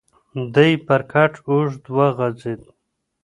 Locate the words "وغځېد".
1.95-2.61